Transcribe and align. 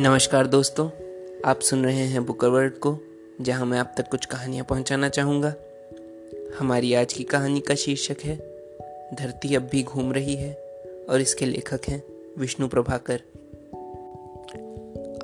नमस्कार 0.00 0.46
दोस्तों, 0.46 0.88
आप 1.44 1.60
सुन 1.60 1.84
रहे 1.84 2.04
हैं 2.04 2.26
बुकर 2.26 2.48
वर्ड 2.48 2.72
को, 2.72 2.98
जहाँ 3.40 3.66
मैं 3.66 3.78
आप 3.78 3.94
तक 3.96 4.08
कुछ 4.08 4.26
कहानियाँ 4.26 4.64
पहुंचाना 4.64 5.08
चाहूँगा। 5.08 5.54
हमारी 6.58 6.94
आज 6.94 7.12
की 7.12 7.24
कहानी 7.24 7.60
का 7.60 7.74
शीर्षक 7.74 8.16
है, 8.24 8.36
धरती 9.14 9.54
अब 9.54 9.62
भी 9.62 9.82
घूम 9.82 10.12
रही 10.12 10.34
है, 10.34 10.54
और 11.10 11.20
इसके 11.20 11.46
लेखक 11.46 11.80
हैं 11.88 12.02
विष्णु 12.38 12.68
प्रभाकर। 12.68 13.20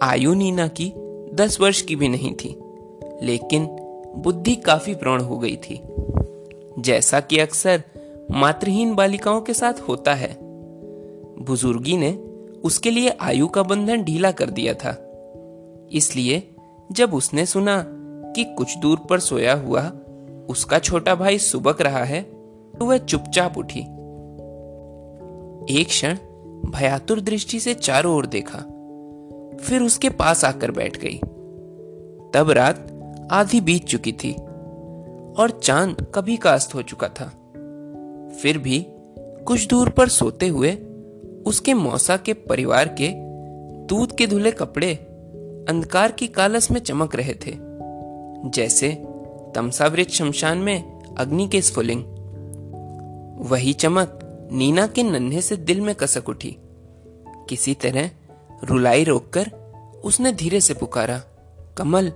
आयु 0.02 0.34
नीना 0.34 0.68
की 0.68 0.92
दस 1.34 1.60
वर्ष 1.60 1.82
की 1.82 1.96
भी 1.96 2.08
नहीं 2.08 2.34
थी, 2.34 2.56
लेकिन 3.22 3.66
बुद्धि 4.16 4.56
काफ़ी 4.56 4.94
प्रौढ़ 4.94 5.20
हो 5.20 5.38
गई 5.38 5.56
थी। 5.56 5.80
जैसा 6.78 7.20
कि 7.20 7.38
अक्सर 7.38 7.82
मातृहीन 8.30 8.94
बालिकाओं 8.94 9.40
के 9.40 9.54
साथ 9.54 9.74
होता 9.80 10.14
है, 10.14 10.36
बुजुर्गी 11.38 11.96
ने 11.96 12.23
उसके 12.64 12.90
लिए 12.90 13.16
आयु 13.20 13.48
का 13.48 13.62
बंधन 13.62 14.02
ढीला 14.02 14.30
कर 14.30 14.50
दिया 14.50 14.74
था। 14.74 14.90
इसलिए 15.92 16.54
जब 16.92 17.14
उसने 17.14 17.46
सुना 17.46 17.84
कि 18.36 18.44
कुछ 18.44 18.76
दूर 18.78 18.98
पर 19.10 19.20
सोया 19.20 19.54
हुआ 19.54 19.92
उसका 20.48 20.78
छोटा 20.78 21.14
भाई 21.14 21.38
सुबक 21.38 21.80
रहा 21.80 22.04
है 22.04 22.22
तो 22.78 22.86
वह 22.86 22.98
चुपचाप 22.98 23.58
उठी। 23.58 23.80
एक 25.80 25.86
क्षण 25.88 26.18
भयातुर 26.66 27.20
दृष्टि 27.20 27.60
से 27.60 27.74
चारों 27.74 28.16
ओर 28.16 28.26
देखा। 28.26 28.58
फिर 29.60 29.82
उसके 29.82 30.10
पास 30.10 30.44
आकर 30.44 30.70
बैठ 30.70 30.96
गई। 30.96 31.18
तब 32.34 32.50
रात 32.50 32.86
आधी 33.32 33.60
बीत 33.60 33.84
चुकी 33.84 34.12
थी 34.12 34.32
और 35.38 35.60
चाँद 35.62 36.06
कभी 36.14 36.36
का 36.36 36.52
अस्त 36.52 36.74
हो 36.74 36.82
चुका 36.82 37.08
था। 37.08 37.26
फिर 38.42 38.58
भी 38.58 38.86
कुछ 39.46 39.66
दूर 39.66 39.88
पर 39.88 40.08
सोते 40.08 40.48
हुए 40.48 40.70
उसके 41.46 41.74
मौसा 41.74 42.16
के 42.16 42.32
परिवार 42.32 42.88
के 42.88 43.12
दूध 43.86 44.16
के 44.16 44.26
धुले 44.26 44.50
कपड़े 44.50 44.94
अंधकार 45.68 46.12
की 46.12 46.26
कालस 46.26 46.70
में 46.70 46.80
चमक 46.80 47.16
रहे 47.16 47.34
थे। 47.34 47.56
जैसे 48.50 49.04
तमसावृत 49.54 50.08
शमशान 50.08 50.58
में 50.58 51.00
अग्नि 51.18 51.48
के 51.48 51.62
स्फुलिंग 51.62 52.04
वही 53.38 53.72
चमक 53.72 54.20
नीना 54.52 54.86
के 54.86 55.02
नन्हे 55.02 55.42
से 55.42 55.56
दिल 55.56 55.80
में 55.80 55.94
कसक 55.94 56.28
उठी। 56.28 56.56
किसी 57.48 57.74
तरह 57.74 58.10
रुलाई 58.64 59.04
रोककर 59.04 59.50
उसने 60.04 60.32
धीरे 60.32 60.60
से 60.60 60.74
पुकारा, 60.74 61.22
कमल, 61.78 62.12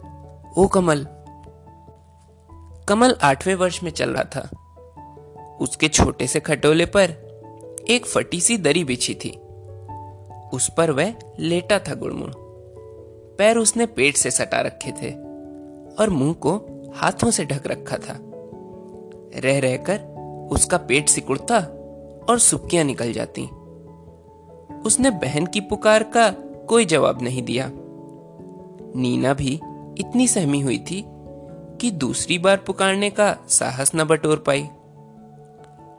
ओ 0.59 0.67
कमल। 0.67 1.07
कमल 2.89 3.17
आठवें 3.23 3.55
वर्ष 3.55 3.83
में 3.83 3.91
चल 3.91 4.11
रहा 4.11 4.25
था। 4.25 4.51
उसके 5.61 5.89
छोटे 5.89 6.27
से 6.27 6.41
खटोले 6.41 6.87
पर 6.87 7.28
एक 7.91 8.06
फटी 8.06 8.41
सी 8.41 8.58
दरी 8.58 8.84
बिछी 8.84 9.14
थी। 9.14 9.31
उस 10.53 10.70
पर 10.77 10.91
वह 10.91 11.14
लेटा 11.41 11.78
था 11.78 11.95
गुड़मुड़। 11.95 12.30
पैर 13.39 13.56
उसने 13.56 13.86
पेट 13.86 14.17
से 14.17 14.30
सटा 14.30 14.61
रखे 14.61 14.92
थे 14.92 15.11
और 15.95 16.11
मुँह 16.11 16.33
को 16.33 16.56
हाथों 16.95 17.30
से 17.30 17.45
ढक 17.45 17.67
रखा 17.67 17.97
था। 17.97 18.19
रह 19.41 19.58
रहकर 19.58 20.00
उसका 20.50 20.77
पेट 20.77 21.08
सिकुड़ता 21.08 21.58
और 22.28 22.39
सुक्कियाँ 22.39 22.84
निकल 22.84 23.12
जाती। 23.12 23.42
उसने 24.86 25.11
बहन 25.11 25.47
की 25.47 25.61
पुकार 25.61 26.02
का 26.02 26.30
कोई 26.69 26.84
जवाब 26.84 27.23
नहीं 27.23 27.42
दिया। 27.42 27.70
नीना 28.97 29.34
भी 29.34 29.61
इतनी 29.98 30.28
सहमी 30.28 30.61
हुई 30.61 30.78
थी 30.78 31.05
कि 31.80 31.91
दूसरी 31.91 32.39
बार 32.39 32.56
पुकारने 32.56 33.11
का 33.11 33.36
साहस 33.48 33.92
न 33.95 34.05
बटोर 34.05 34.36
पाई। 34.36 34.69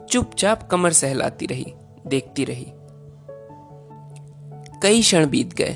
चुपचाप 0.09 0.67
कमर 0.71 0.91
सहलाती 0.91 1.45
रही, 1.45 1.73
देखती 2.07 2.43
रही। 2.43 2.65
कई 4.83 5.01
क्षण 5.01 5.29
बीत 5.29 5.53
गए 5.53 5.75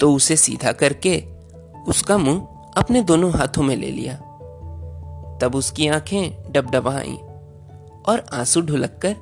तो 0.00 0.14
उसे 0.14 0.36
सीधा 0.36 0.72
करके 0.72 1.24
उसका 1.88 2.18
मुँह 2.18 2.40
अपने 2.76 3.02
दोनों 3.02 3.32
हाथों 3.32 3.62
में 3.62 3.76
ले 3.76 3.90
लिया। 3.90 4.14
तब 5.42 5.52
उसकी 5.54 5.88
आँखें 5.88 6.52
डबडबाई 6.52 7.16
और 8.08 8.26
आँसू 8.32 8.60
ढुलक 8.60 8.98
कर 9.04 9.16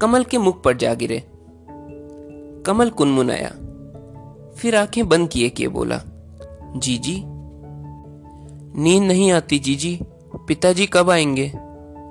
कमल 0.00 0.24
के 0.24 0.38
मुख 0.38 0.62
पर 0.62 0.76
जा 0.76 0.94
गिरे। 0.94 1.22
कमल 2.66 2.90
कुनमुनाया। 2.90 3.50
फिर 4.56 4.76
आँखें 4.76 5.08
बंद 5.08 5.28
किए 5.28 5.48
किए 5.48 5.68
बोला, 5.68 6.00
जीजी, 6.76 7.22
नींद 8.82 9.02
नहीं 9.02 9.32
आती, 9.32 9.58
जीजी, 9.58 9.98
पिताजी 10.36 10.86
कब 10.86 11.10
आएँगे? 11.10 11.52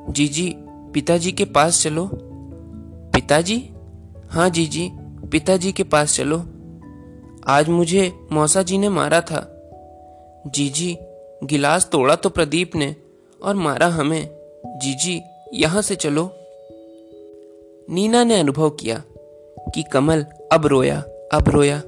जीजी 0.09 0.55
पिताजी 0.97 1.31
के 1.31 1.45
पास 1.45 1.81
चलो। 1.81 2.09
पिताजी? 3.13 3.69
हाँ 4.29 4.49
जी 4.49 4.65
जी। 4.65 4.89
पिताजी 5.31 5.71
के 5.71 5.83
पास 5.83 6.15
चलो। 6.15 6.43
आज 7.47 7.65
मुझे 7.69 8.13
मौसा 8.31 8.61
जी 8.61 8.77
ने 8.77 8.89
मारा 8.89 9.21
था। 9.21 9.69
जी 10.47 10.69
जी। 10.69 10.97
गिलास 11.43 11.89
तोड़ा 11.91 12.15
तो 12.15 12.29
प्रदीप 12.29 12.75
ने 12.75 12.95
और 13.43 13.55
मारा 13.55 13.87
हमें। 13.87 14.29
जी 14.65 14.93
जी। 14.93 15.21
यहाँ 15.53 15.81
से 15.81 15.95
चलो। 15.95 16.29
नीना 17.93 18.23
ने 18.23 18.39
अनुभव 18.39 18.69
किया 18.69 19.03
कि 19.59 19.83
कमल 19.83 20.25
अब 20.51 20.65
रोया 20.65 20.99
अब 21.33 21.49
रोया। 21.49 21.83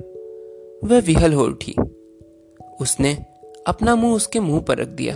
वह 0.84 1.00
विहल 1.00 1.34
हो 1.34 1.44
उठी। 1.44 1.76
उसने 2.82 3.26
अपना 3.68 3.96
मुँह 3.96 4.16
उसके 4.16 4.40
मुँह 4.40 4.62
पर 4.62 4.78
रख 4.78 4.88
दिया 4.88 5.16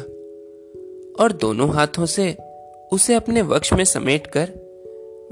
और 1.24 1.32
दोनों 1.42 1.70
हाथों 1.70 2.06
से 2.06 2.38
उसे 2.94 3.14
अपने 3.16 3.42
वक्ष 3.42 3.74
में 3.74 3.84
समेटकर 3.84 4.50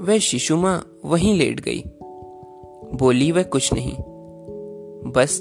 वह 0.00 0.18
शिशु 0.18 0.56
माँ 0.56 1.00
वहीं 1.04 1.34
लेट 1.38 1.60
गई। 1.60 1.82
बोली, 2.96 3.32
वह 3.32 3.42
कुछ 3.42 3.72
नहीं। 3.72 3.96
बस 5.12 5.40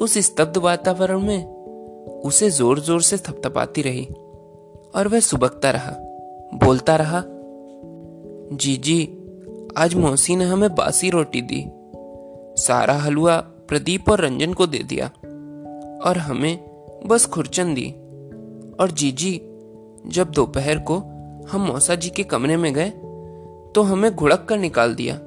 उस 0.00 0.18
स्तब्ध 0.18 0.56
वातावरण 0.56 1.20
में 1.20 2.20
उसे 2.24 2.50
ज़ोर 2.50 2.80
ज़ोर 2.80 3.02
से 3.02 3.16
थपथपाती 3.16 3.82
रही 3.82 4.04
और 4.94 5.08
वह 5.08 5.20
सुबकता 5.20 5.70
रहा, 5.70 5.92
बोलता 6.54 6.96
रहा, 6.96 7.22
जी 8.56 8.76
जी, 8.76 9.04
आज 9.76 9.94
मौसी 9.94 10.36
ने 10.36 10.44
हमें 10.44 10.74
बासी 10.74 11.10
रोटी 11.10 11.42
दी, 11.42 11.64
सारा 12.62 12.94
हलवा 12.94 13.36
प्रदीप 13.68 14.10
और 14.10 14.20
रंजन 14.20 14.52
को 14.52 14.66
दे 14.66 14.78
दिया 14.78 15.06
और 16.04 16.18
हमें 16.18 16.58
बस 17.06 17.26
खुरचन 17.26 17.74
दी। 17.74 17.90
और 18.80 18.90
जीजी 18.90 19.40
जब 20.06 20.30
दोपहर 20.30 20.78
को 20.78 21.02
हम 21.50 21.60
मौसा 21.60 21.94
जी 21.94 22.10
के 22.10 22.22
कमरे 22.22 22.56
में 22.56 22.74
गए 22.74 22.92
तो 23.74 23.82
हमें 23.82 24.14
घुड़क 24.16 24.46
कर 24.48 24.58
निकाल 24.58 24.94
दिया। 24.94 25.20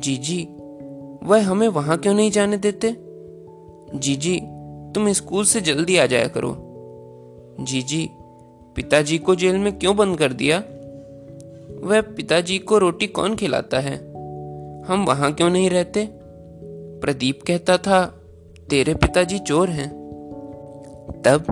जीजी, 0.00 0.48
वह 1.22 1.46
हमें 1.46 1.68
वहाँ 1.68 1.98
क्यों 1.98 2.14
नहीं 2.14 2.30
जाने 2.30 2.56
देते? 2.56 2.96
जीजी, 3.98 4.40
तुम 4.94 5.12
स्कूल 5.12 5.44
से 5.44 5.60
जल्दी 5.60 5.96
आ 5.96 6.06
जाया 6.06 6.28
करो। 6.28 6.56
जीजी, 7.60 8.10
पिताजी 8.76 9.18
को 9.18 9.34
जेल 9.34 9.58
में 9.58 9.78
क्यों 9.78 9.96
बंद 9.96 10.18
कर 10.18 10.32
दिया? 10.32 10.58
वह 11.88 12.00
पिताजी 12.00 12.58
को 12.58 12.78
रोटी 12.78 13.06
कौन 13.06 13.36
खिलाता 13.36 13.80
है? 13.80 13.96
हम 14.84 15.04
वहाँ 15.08 15.32
क्यों 15.32 15.50
नहीं 15.50 15.70
रहते? 15.70 16.08
प्रदीप 17.00 17.42
कहता 17.42 17.76
था, 17.76 18.24
तेरे 18.70 18.94
पिताजी 18.94 19.38
चोर 19.38 19.68
हैं। 19.68 19.90
तब 21.24 21.44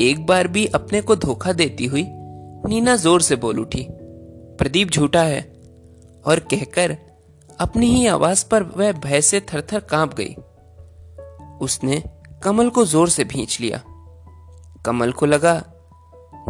एक 0.00 0.26
बार 0.26 0.48
भी 0.48 0.66
अपने 0.66 1.00
को 1.00 1.16
धोखा 1.16 1.52
देती 1.52 1.86
हुई 1.86 2.06
नीना 2.66 2.96
ज़ोर 2.96 3.22
से 3.22 3.36
बोल 3.36 3.60
उठी। 3.60 3.86
प्रदीप 4.58 4.90
झूठा 4.90 5.22
है 5.22 5.40
और 6.26 6.38
कहकर 6.50 6.96
अपनी 7.60 7.86
ही 7.86 8.06
आवाज़ 8.06 8.44
पर 8.50 8.62
वह 8.62 8.92
भय 8.92 9.20
से 9.20 9.40
थरथर 9.40 9.80
काँप 9.80 10.14
गई। 10.14 10.34
उसने 11.60 12.02
कमल 12.42 12.70
को 12.70 12.84
ज़ोर 12.84 13.08
से 13.08 13.24
भींच 13.24 13.60
लिया। 13.60 13.82
कमल 14.86 15.12
को 15.12 15.26
लगा, 15.26 15.62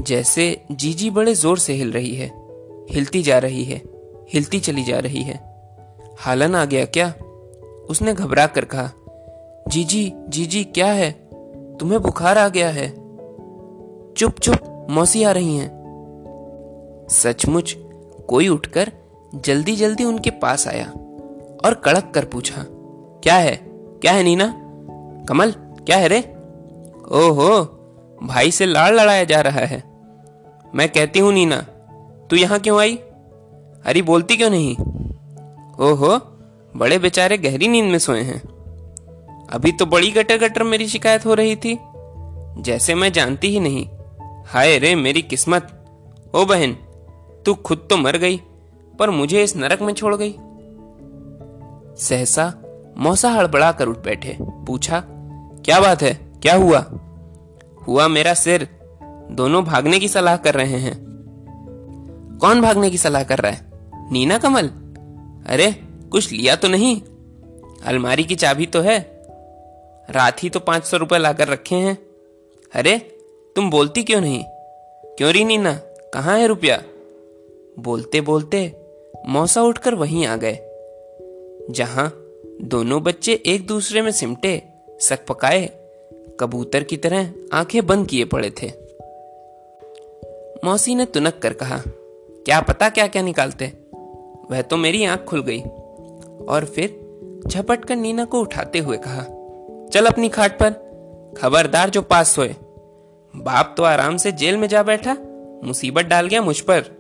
जैसे 0.01 0.65
जीजी 0.73 1.11
बड़े 1.11 1.35
ज़ोर 1.35 1.59
से 1.59 1.73
हिल 1.73 1.93
रही 1.93 2.15
है। 2.15 2.31
हिलती 2.91 3.23
जा 3.23 3.39
रही 3.39 3.65
है, 3.65 3.83
हिलती 4.33 4.61
चली 4.61 4.85
जा 4.85 4.99
रही 4.99 5.23
है। 5.23 5.39
हालन 6.19 6.55
आ 6.55 6.65
गया 6.65 6.85
क्या? 6.85 7.15
उसने 7.91 8.15
घबरा 8.15 8.47
कर 8.47 8.65
कहा, 8.65 8.91
जीजी 9.69 10.13
जीजी 10.29 10.65
क्या 10.65 10.87
है? 10.87 11.11
तुम्हें 11.77 12.01
बुखार 12.03 12.39
आ 12.39 12.49
गया 12.49 12.69
है। 12.71 12.89
चुप 14.15 14.39
चुप, 14.39 14.87
मौसी 14.91 15.23
आ 15.23 15.31
रही 15.31 15.57
हैं। 15.57 15.80
सचमुच 17.11 17.77
कोई 18.29 18.49
उठकर 18.49 18.93
जल्दी 19.35 19.77
जल्दी 19.77 20.05
उनके 20.05 20.31
पास 20.31 20.69
आया 20.69 20.87
और 21.65 21.75
कड़क 21.85 22.13
कर 22.15 22.25
पूछा, 22.25 22.65
क्या 23.23 23.35
है? 23.35 23.57
क्या 23.73 24.13
है 24.13 24.23
नीना? 24.23 24.55
कमल, 25.29 25.51
क्या 25.51 25.97
है 25.97 26.09
रे? 26.09 26.21
ओहो, 27.13 27.63
भाई 28.23 28.51
से 28.51 28.67
लाड़ 28.67 28.95
लड़ाया 28.95 29.25
जा 29.25 29.41
रहा 29.41 29.61
है। 29.61 29.83
मैं 30.75 30.89
कहती 30.89 31.19
हूँ, 31.19 31.33
नीना, 31.33 31.61
तू 32.31 32.37
यहाँ 32.37 32.61
क्यों 32.61 32.81
आई? 32.81 32.97
अरे 33.85 34.03
बोलती 34.03 34.37
क्यों 34.37 34.51
नहीं? 34.51 34.77
ओहो, 35.81 36.19
बड़े 36.77 36.99
बेचारे 36.99 37.39
गहरी 37.39 37.69
नींद 37.69 37.91
में 37.91 37.99
सोए 37.99 38.23
हैं। 38.23 38.43
अभी 39.51 39.73
तो 39.73 39.87
बड़ी 39.87 40.11
गटर 40.11 40.37
गटर 40.37 40.63
मेरी 40.63 40.89
शिकायत 40.89 41.27
हो 41.27 41.35
रही 41.35 41.57
थी। 41.57 41.79
जैसे 42.63 42.95
मैं 42.95 43.13
जानती 43.13 43.49
ही 43.49 43.61
नहीं। 43.61 43.89
हाय 44.47 44.79
रे, 44.79 44.95
मेरी 44.95 45.23
किस्मत। 45.23 45.77
ओ 46.35 46.45
बहन 46.45 46.77
तू 47.47 47.55
खुद 47.55 47.87
तो 47.91 47.97
मर 47.97 48.17
गई, 48.17 48.41
पर 48.99 49.11
मुझे 49.11 49.43
इस 49.43 49.57
नरक 49.57 49.83
में 49.83 49.95
छोड़ 49.95 50.17
गई। 50.17 50.35
सहसा 51.97 52.55
मौसा 52.97 53.31
हड़बड़ा 53.31 53.73
कर 53.73 53.89
उठ 53.89 53.99
बैठे, 53.99 54.37
पूछा, 54.41 55.05
क्या 55.65 55.81
बात 55.81 56.03
है? 56.03 56.33
क्या 56.43 56.55
हुआ? 56.55 56.87
हुआ 57.89 58.09
मेरा 58.09 58.35
सिर। 58.35 58.81
दोनों 59.31 59.65
भागने 59.65 59.99
की 59.99 60.09
सलाह 60.09 60.37
कर 60.37 60.55
रहे 60.55 60.77
हैं। 60.77 61.11
कौन 62.41 62.63
भागने 62.63 62.91
की 62.91 62.99
सलाह 62.99 63.23
कर 63.23 63.39
रहा 63.39 63.53
है? 63.53 63.71
नीना 64.13 64.39
कमल? 64.39 64.67
अरे, 65.47 65.73
कुछ 66.13 66.33
लिया 66.33 66.57
तो 66.57 66.69
नहीं। 66.69 67.03
अलमारी 67.85 68.25
की 68.25 68.35
चाबी 68.35 68.67
तो 68.67 68.81
है। 68.81 69.23
रात 70.11 70.43
ही 70.43 70.51
तो 70.51 70.61
पाँच 70.61 70.85
सौ 70.85 70.97
रुपए 70.97 71.19
लाकर 71.19 71.49
रखे 71.49 71.75
हैं। 71.75 71.99
अरे, 72.75 72.99
तुम 73.57 73.71
बोलती 73.71 74.03
क्यों 74.03 74.21
नहीं? 74.21 74.45
क्यों 75.05 75.33
री 75.33 75.45
नीना? 75.45 75.73
कहाँ 76.15 76.39
है 76.39 76.47
रुपया? 76.47 76.83
बोलते 77.79 78.21
बोलते 78.21 78.77
मौसा 79.29 79.63
उठकर 79.63 79.95
वहीं 79.95 80.27
आ 80.27 80.37
गए। 80.37 80.59
जहाँ 81.71 82.27
दोनों 82.63 83.03
बच्चे 83.03 83.43
एक 83.47 83.67
दूसरे 83.67 84.03
में 84.03 84.11
सिमटे 84.11 84.63
सक 85.01 85.27
पकाए, 85.27 85.67
कबूतर 86.41 86.83
की 86.83 86.97
तरह 86.97 87.33
आँखें 87.53 87.87
बंद 87.87 88.07
किए 88.07 88.25
पड़े 88.25 88.51
थे। 88.51 88.73
मौसी 90.65 90.95
ने 90.95 91.05
तुनक 91.05 91.39
कर 91.39 91.53
कहा, 91.53 91.83
क्या 92.45 92.61
पता 92.61 92.89
क्या 92.89 93.07
क्या 93.07 93.23
निकालते? 93.23 93.73
वह 94.51 94.63
तो 94.63 94.77
मेरी 94.77 95.05
आँख 95.05 95.25
खुल 95.25 95.43
गई। 95.43 95.61
और 96.49 96.65
फिर 96.65 97.43
झपट 97.47 97.85
कर 97.85 97.97
नीना 97.97 98.25
को 98.25 98.41
उठाते 98.41 98.79
हुए 98.79 98.97
कहा, 98.97 99.23
चल 99.89 100.07
अपनी 100.07 100.29
खाट 100.29 100.59
पर, 100.63 100.71
खबरदार 101.39 101.91
जो 101.91 102.03
पास 102.03 102.35
सोए 102.35 102.55
बाप 103.37 103.75
तो 103.77 103.83
आराम 103.83 104.17
से 104.17 104.33
जेल 104.33 104.57
में 104.57 104.69
जा 104.69 104.83
बैठा, 104.83 105.17
मुसीबत 105.65 106.05
डाल 106.05 106.27
गया 106.27 106.43
मुझ 106.43 106.61
पर। 106.61 107.00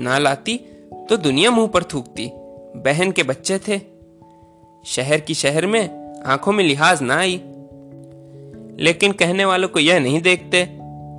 ना 0.00 0.18
लाती 0.18 0.56
तो 1.08 1.16
दुनिया 1.16 1.50
मुँह 1.50 1.68
पर 1.68 1.82
थूकती। 1.84 2.30
बहन 2.76 3.10
के 3.12 3.22
बच्चे 3.22 3.58
थे। 3.58 3.78
शहर 4.84 5.20
की 5.20 5.34
शहर 5.34 5.66
में 5.66 6.22
आँखों 6.24 6.52
में 6.52 6.64
लिहाज 6.64 7.02
ना 7.02 7.18
आई। 7.18 7.40
लेकिन 8.78 9.12
कहने 9.12 9.44
वालों 9.44 9.68
को 9.68 9.80
यह 9.80 9.98
नहीं 10.00 10.20
देखते 10.22 10.66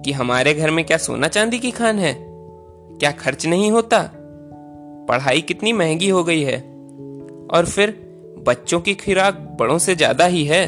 कि 0.05 0.11
हमारे 0.11 0.53
घर 0.53 0.71
में 0.71 0.83
क्या 0.85 0.97
सोना 0.97 1.27
चांदी 1.27 1.59
की 1.59 1.71
खान 1.71 1.99
है, 1.99 2.15
क्या 2.19 3.11
खर्च 3.11 3.45
नहीं 3.45 3.71
होता, 3.71 3.99
पढ़ाई 5.09 5.41
कितनी 5.41 5.73
महँगी 5.73 6.09
हो 6.09 6.23
गई 6.23 6.41
है, 6.41 6.57
और 7.47 7.65
फिर 7.65 7.95
बच्चों 8.47 8.79
की 8.79 8.93
खुराक 8.95 9.35
बड़ों 9.59 9.77
से 9.77 9.95
ज़्यादा 9.95 10.25
ही 10.25 10.43
है। 10.45 10.65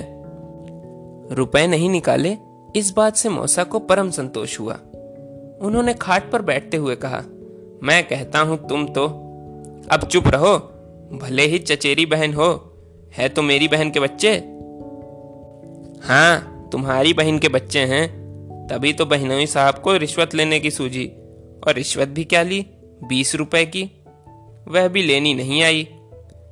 रुपए 1.32 1.66
नहीं 1.68 1.90
निकाले, 1.90 2.38
इस 2.76 2.94
बात 2.98 3.16
से 3.16 3.30
मौसा 3.30 3.64
को 3.64 3.80
परम 3.80 4.10
संतोष 4.10 4.60
हुआ। 4.60 4.74
उन्होंने 5.62 5.94
खाट 5.94 6.32
पर 6.32 6.42
बैठते 6.42 6.78
हुए 6.78 6.96
कहा 6.96 7.24
मैं 7.84 8.08
कहता 8.08 8.40
हूँ, 8.40 8.68
तुम 8.68 8.86
तो 8.86 9.06
अब 9.92 10.08
चुप 10.12 10.28
रहो। 10.28 10.58
भले 11.18 11.44
ही 11.44 11.60
चचेरी 11.60 12.06
बहन 12.06 12.34
हो। 12.34 12.74
है 13.14 13.30
तो 13.30 13.42
मेरी 13.42 13.68
बहन 13.68 13.92
के 13.92 14.00
बच्चे? 14.00 14.30
हाँ 16.08 16.70
तुम्हारी 16.72 17.14
बहन 17.14 17.40
के 17.40 17.48
बच्चे 17.48 17.80
हैं। 17.80 18.24
तभी 18.72 18.94
तो 18.94 19.06
बहनोई 19.06 19.46
साहब 19.46 19.76
को 19.76 19.98
रिश्वत 19.98 20.36
लेने 20.36 20.60
की 20.60 20.72
सूझी। 20.72 21.06
और 21.68 21.74
रिश्वत 21.74 22.08
भी 22.08 22.24
क्या 22.24 22.44
ली? 22.44 22.66
बीस 23.04 23.36
रुपए 23.36 23.66
की। 23.66 24.06
वह 24.68 24.88
भी 24.88 25.04
लेनी 25.04 25.34
नहीं 25.34 25.64
आई। 25.64 25.88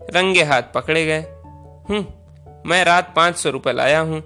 रंगे 0.10 0.44
हाथ 0.44 0.64
पकड़े 0.76 1.06
गए। 1.06 1.22
हम्म 1.90 2.06
मैं 2.70 2.84
रात 2.84 3.14
पाँच 3.16 3.36
सौ 3.36 3.50
रुपये 3.50 3.74
लाया 3.74 4.00
हूँ। 4.00 4.24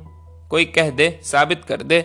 कोई 0.50 0.66
कह 0.66 0.90
दे, 0.90 1.20
साबित 1.24 1.62
कर 1.66 1.82
दे। 1.82 2.00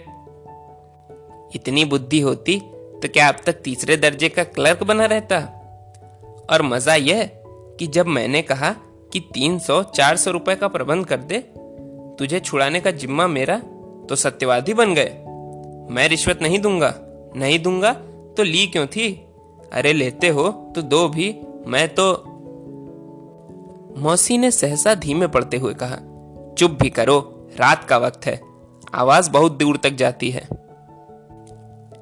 इतनी 1.55 1.85
बुद्धि 1.85 2.21
होती 2.21 2.63
तो 3.03 3.09
क्या 3.09 3.29
अब 3.29 3.37
तक 3.47 3.53
तीसरे 3.53 3.97
दर्जे 3.97 4.29
का 4.29 4.45
क्लर्क 4.45 4.83
बना 4.83 5.05
रहता? 5.05 5.39
और 6.51 6.63
मज़ा 6.63 6.95
यह 6.95 7.31
कि 7.79 7.87
जब 7.87 8.07
मैंने 8.07 8.43
कहा 8.43 8.75
कि 9.13 9.21
तीन 9.21 9.59
सौ, 9.59 9.83
चार 9.83 10.17
सौ 10.17 10.31
रुपए 10.31 10.55
का 10.55 10.69
प्रबंध 10.69 11.07
कर 11.07 11.17
दे, 11.17 11.39
तुझे 12.19 12.41
छुड़ाने 12.41 12.81
का 12.81 12.91
जिम्मा 12.91 13.27
मेरा 13.27 13.59
तो 14.09 14.15
सत्यवादी 14.15 14.75
बन 14.75 14.95
गए। 14.95 15.11
मैं 15.95 16.09
रिश्वत 16.09 16.43
नहीं 16.43 16.59
दूँगा। 16.59 16.95
नहीं 17.37 17.59
दूँगा 17.59 17.93
तो 18.37 18.43
ली 18.43 18.67
क्यों 18.67 18.87
थी? 18.87 19.13
अरे 19.73 19.93
लेते 19.93 20.29
हो 20.29 20.73
तो 20.75 20.83
दो 20.83 21.09
भी। 21.09 21.41
मैं 21.67 21.89
तो 21.89 22.13
मौसी 24.01 24.39
ने 24.39 24.51
सहसा 24.51 24.95
धीमे 24.95 25.27
पड़ते 25.27 25.57
हुए 25.57 25.75
कहा, 25.75 25.97
चुप 26.59 26.71
भी 26.71 26.91
करो, 26.91 27.49
रात 27.57 27.85
का 27.85 27.99
वक्त 27.99 28.27
है। 28.27 28.41
आवाज़ 28.95 29.31
बहुत 29.31 29.53
दूर 29.53 29.77
तक 29.77 29.91
जाती 29.91 30.31
है। 30.31 30.49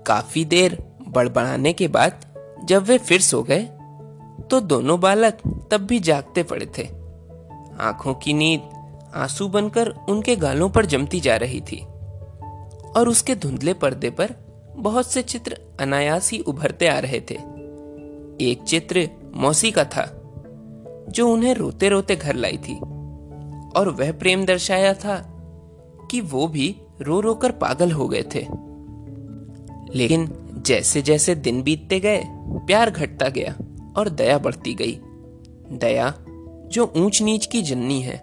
काफ़ी 0.07 0.45
देर 0.45 0.88
बड़बड़ाने 1.09 1.73
के 1.73 1.89
बाद 1.89 2.21
जब 2.65 2.83
वे 2.83 2.99
फिर 2.99 3.21
सो 3.21 3.43
गए 3.43 3.63
तो 4.51 4.61
दोनों 4.61 5.01
बालक 5.01 5.39
तब 5.71 5.81
भी 5.81 5.99
जागते 6.01 6.43
पड़े 6.43 6.67
थे। 6.79 6.87
आँखों 7.81 8.15
की 8.15 8.33
नींद 8.33 8.61
आँसू 9.15 9.49
बनकर 9.49 9.89
उनके 10.09 10.37
गालों 10.37 10.69
पर 10.71 10.87
जमती 10.87 11.21
जा 11.21 11.37
रही 11.37 11.61
थी 11.61 11.81
और 12.97 13.09
उसके 13.09 13.35
धुंधले 13.35 13.73
पर्दे 13.75 14.11
पर 14.11 14.35
बहुत 14.77 15.07
से 15.07 15.23
चित्र 15.23 15.59
अनायास 15.81 16.31
ही 16.31 16.39
उभरते 16.39 16.89
आ 16.89 16.99
रहे 16.99 17.21
थे। 17.21 17.35
एक 18.41 18.63
चित्र 18.67 19.09
मौसी 19.35 19.71
का 19.71 19.85
था, 19.85 20.05
जो 21.09 21.29
उन्हें 21.33 21.55
रोते 21.55 21.89
रोते 21.89 22.17
घर 22.17 22.35
लाई 22.35 22.57
थी 22.57 22.79
और 23.77 23.95
वह 24.01 24.13
प्रेम 24.13 24.45
दर्शाया 24.45 24.95
था 24.95 25.17
कि 26.11 26.21
वो 26.21 26.47
भी 26.49 26.75
रो 27.01 27.21
रो 27.21 27.35
कर 27.35 27.53
पागल 27.53 27.93
हो 27.93 28.09
गए 28.09 28.23
थे। 28.35 28.47
लेकिन 29.95 30.27
जैसे 30.69 31.03
जैसे 31.03 31.35
दिन 31.35 31.63
बीतते 31.63 32.01
गए, 32.01 32.23
प्यार 32.67 32.91
घटता 32.91 33.29
गया 33.29 33.57
और 33.97 34.09
दया 34.09 34.39
बढ़ती 34.39 34.75
गई। 34.75 34.99
दया, 35.73 36.15
जो 36.67 36.93
ऊंच 36.97 37.23
नीच 37.23 37.47
की 37.47 37.63
जननी 37.63 38.01
है, 38.01 38.19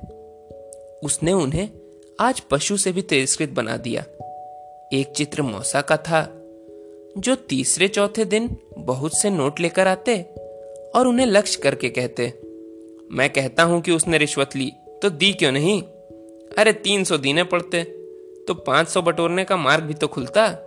उसने 1.03 1.33
उन्हें 1.33 1.69
आज 2.19 2.39
पशु 2.39 2.77
से 2.77 2.91
भी 2.91 3.01
तिरस्कृत 3.01 3.49
बना 3.49 3.77
दिया। 3.77 4.01
एक 4.93 5.13
चित्र 5.15 5.41
मौसा 5.41 5.81
का 5.81 5.97
था, 5.97 6.21
जो 7.17 7.35
तीसरे 7.35 7.87
चौथे 7.87 8.25
दिन 8.25 8.55
बहुत 8.77 9.17
से 9.17 9.29
नोट 9.29 9.59
लेकर 9.59 9.87
आते 9.87 10.21
और 10.95 11.07
उन्हें 11.07 11.25
लक्ष्य 11.25 11.59
करके 11.63 11.89
कहते, 11.89 12.33
मैं 13.11 13.29
कहता 13.29 13.63
हूँ 13.63 13.81
कि 13.81 13.91
उसने 13.91 14.17
रिश्वत 14.17 14.55
ली 14.55 14.71
तो 15.01 15.09
दी 15.09 15.33
क्यों 15.33 15.51
नहीं? 15.51 15.81
अरे 16.57 16.73
तीन 16.73 17.03
सौ 17.03 17.17
दीने 17.17 17.43
पड़ते 17.43 17.83
तो 18.47 18.53
पाँच 18.53 18.87
सौ 18.87 19.01
बटोरने 19.01 19.43
का 19.43 19.57
मार्ग 19.57 19.83
भी 19.83 19.93
तो 19.93 20.07
खुलता। 20.07 20.64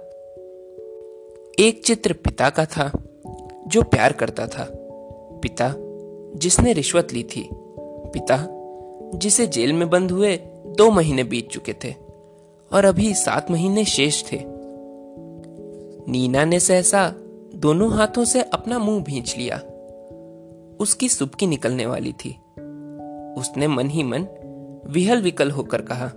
एक 1.60 1.84
चित्र 1.84 2.12
पिता 2.12 2.50
का 2.50 2.64
था, 2.64 2.92
जो 3.66 3.82
प्यार 3.82 4.12
करता 4.12 4.46
था। 4.46 4.68
पिता, 5.42 5.74
जिसने 6.38 6.72
रिश्वत 6.72 7.12
ली 7.12 7.22
थी। 7.22 7.48
पिता, 7.86 8.46
जिसे 9.18 9.46
जेल 9.46 9.72
में 9.72 9.90
बंद 9.90 10.10
हुए 10.10 10.36
दो 10.66 10.90
महीने 10.90 11.24
बीत 11.24 11.48
चुके 11.48 11.72
थे 11.84 11.94
और 12.72 12.84
अभी 12.84 13.14
सात 13.14 13.50
महीने 13.50 13.84
शेष 13.84 14.32
थे। 14.32 14.42
नीना 16.12 16.44
ने 16.44 16.60
सहसा 16.60 17.14
दोनों 17.54 17.92
हाथों 17.92 18.24
से 18.24 18.42
अपना 18.42 18.78
मुँह 18.78 19.04
भींच 19.04 19.36
लिया। 19.38 19.56
उसकी 20.80 21.08
सुबकी 21.08 21.46
निकलने 21.46 21.86
वाली 21.86 22.12
थी। 22.12 22.30
उसने 23.40 23.68
मन 23.68 23.88
ही 23.88 24.02
मन 24.02 24.26
विहल 24.86 25.22
विकल 25.22 25.50
होकर 25.50 25.82
कहा, 25.82 26.12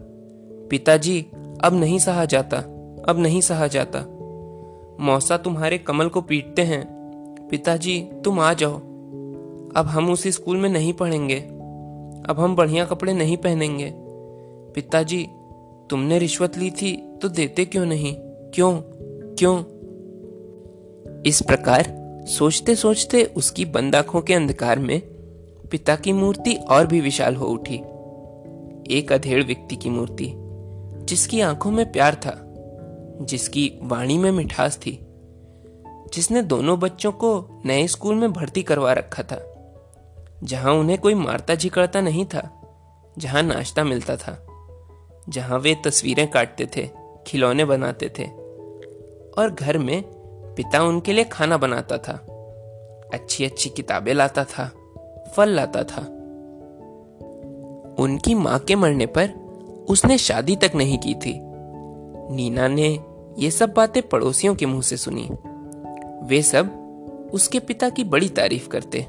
पिताजी, 0.69 1.21
अब 1.61 1.73
नहीं 1.73 1.99
सहा 1.99 2.25
जाता, 2.25 2.57
अब 3.09 3.15
नहीं 3.19 3.41
सहा 3.41 3.67
जाता। 3.67 4.10
मौसा 5.01 5.37
तुम्हारे 5.37 5.77
कमल 5.77 6.07
को 6.07 6.21
पीटते 6.21 6.61
हैं। 6.61 7.01
पिताजी, 7.51 8.07
तुम 8.25 8.39
आ 8.39 8.53
जाओ। 8.53 8.75
अब 9.75 9.85
हम 9.87 10.09
उस 10.09 10.27
स्कूल 10.27 10.57
में 10.57 10.69
नहीं 10.69 10.93
पढ़ेंगे। 10.93 11.35
अब 12.29 12.35
हम 12.39 12.55
बढ़िया 12.55 12.85
कपड़े 12.85 13.13
नहीं 13.13 13.37
पहनेंगे। 13.37 13.93
पिताजी, 14.75 15.27
तुमने 15.89 16.19
रिश्वत 16.19 16.57
ली 16.57 16.71
थी 16.71 17.17
तो 17.21 17.29
देते 17.29 17.65
क्यों 17.65 17.85
नहीं? 17.85 18.15
क्यों? 18.53 18.81
क्यों? 19.35 19.63
इस 21.21 21.41
प्रकार 21.41 21.97
सोचते 22.27 22.75
सोचते 22.75 23.23
उसकी 23.23 23.65
बंद 23.65 23.95
आँखों 23.95 24.21
के 24.21 24.33
अंधकार 24.33 24.79
में 24.79 25.01
पिता 25.71 25.95
की 25.95 26.13
मूर्ति 26.13 26.53
और 26.53 26.87
भी 26.87 27.01
विशाल 27.01 27.35
हो 27.35 27.45
उठी। 27.45 27.75
एक 28.97 29.11
अधेड़ 29.11 29.45
व्यक्ति 29.45 29.75
की 29.75 29.89
मूर्ति, 29.89 30.33
जिसकी 31.05 31.41
आँखों 31.41 31.71
में 31.71 31.91
प्यार 31.91 32.15
था। 32.15 32.47
जिसकी 33.21 33.79
वाणी 33.83 34.17
में 34.17 34.31
मिठास 34.31 34.77
थी, 34.77 34.99
जिसने 36.13 36.41
दोनों 36.41 36.79
बच्चों 36.79 37.11
को 37.11 37.61
नए 37.65 37.87
स्कूल 37.87 38.15
में 38.15 38.33
भर्ती 38.33 38.63
करवा 38.63 38.93
रखा 38.93 39.23
था, 39.23 39.53
जहाँ 40.43 40.73
उन्हें 40.73 40.99
कोई 40.99 41.13
मारता 41.13 41.55
झिकड़ता 41.55 42.01
नहीं 42.01 42.25
था, 42.25 42.49
जहाँ 43.17 43.43
नाश्ता 43.43 43.83
मिलता 43.83 44.15
था, 44.15 44.47
जहाँ 45.29 45.59
वे 45.59 45.75
तस्वीरें 45.75 46.31
काटते 46.31 46.67
थे, 46.77 46.89
खिलौने 47.27 47.65
बनाते 47.65 48.09
थे, 48.19 48.23
और 49.37 49.55
घर 49.59 49.77
में 49.77 50.03
पिता 50.57 50.83
उनके 50.83 51.13
लिए 51.13 51.23
खाना 51.23 51.57
बनाता 51.57 51.97
था 51.97 52.13
अच्छी 53.13 53.45
अच्छी 53.45 53.69
किताबें 53.69 54.13
लाता 54.13 54.43
था, 54.43 54.71
फल 55.35 55.49
लाता 55.49 55.83
था। 55.83 56.01
उनकी 58.03 58.35
माँ 58.35 58.59
के 58.59 58.75
मरने 58.75 59.05
पर 59.05 59.29
उसने 59.89 60.17
शादी 60.17 60.55
तक 60.55 60.71
नहीं 60.75 60.97
की 60.97 61.13
थी। 61.13 61.33
नीना 62.35 62.67
ने 62.67 62.99
ये 63.39 63.51
सब 63.51 63.73
बातें 63.73 64.09
पड़ोसियों 64.09 64.55
के 64.55 64.65
मुँह 64.65 64.81
से 64.81 64.97
सुनी। 64.97 65.29
वे 66.27 66.41
सब 66.41 66.77
उसके 67.33 67.59
पिता 67.59 67.89
की 67.89 68.03
बड़ी 68.03 68.29
तारीफ़ 68.29 68.67
करते। 68.67 69.07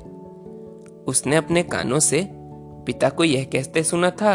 उसने 1.06 1.36
अपने 1.36 1.62
कानों 1.62 1.98
से 1.98 2.28
पिता 2.86 3.08
को 3.08 3.24
यह 3.24 3.44
कहते 3.44 3.82
सुना 3.82 4.10
था 4.10 4.34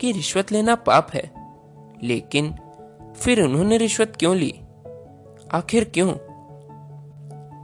कि 0.00 0.12
रिश्वत 0.12 0.52
लेना 0.52 0.74
पाप 0.74 1.10
है, 1.14 1.32
लेकिन 2.02 2.54
फिर 3.16 3.42
उन्होंने 3.42 3.76
रिश्वत 3.76 4.12
क्यों 4.16 4.36
ली? 4.36 4.60
आखिर 5.52 5.84
क्यों? 5.84 6.12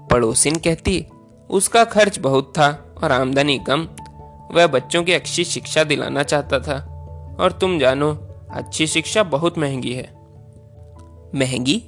पड़ोसिन 0.06 0.56
कहती, 0.56 1.06
उसका 1.50 1.84
खर्च 1.84 2.18
बहुत 2.18 2.52
था 2.58 2.94
और 3.04 3.12
आमदनी 3.12 3.58
कम। 3.58 3.88
वह 4.54 4.66
बच्चों 4.66 5.04
की 5.04 5.12
अच्छी 5.12 5.44
शिक्षा 5.44 5.84
दिलाना 5.84 6.22
चाहता 6.22 6.58
था। 6.58 6.88
और 7.40 7.52
तुम 7.52 7.78
जानो, 7.78 8.18
अच्छी 8.50 8.86
शिक्षा 8.86 9.22
बहुत 9.22 9.58
महँगी 9.58 9.92
है। 9.92 10.21
महँगी? 11.34 11.82